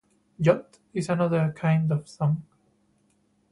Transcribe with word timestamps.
"Jot" 0.39 0.79
is 0.95 1.09
another 1.09 1.53
kind 1.55 1.91
of 1.91 2.09
song. 2.09 2.41